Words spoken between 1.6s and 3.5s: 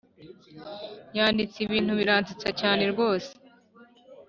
ibintu biransetsa cyane rwose